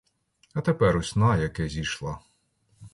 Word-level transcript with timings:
А 0.53 0.61
тепер 0.61 0.97
ось 0.97 1.15
на 1.15 1.37
яке 1.37 1.67
зійшла! 1.69 2.19